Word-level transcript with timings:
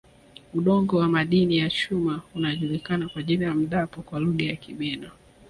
Udongo 0.53 0.97
wa 0.97 1.07
madini 1.07 1.57
ya 1.57 1.69
chuma 1.69 2.21
unajulikana 2.35 3.09
kwa 3.09 3.23
jina 3.23 3.47
la 3.47 3.53
Mdapo 3.53 4.01
kwa 4.01 4.19
Lugha 4.19 4.43
ya 4.45 4.55
Kibena 4.55 5.11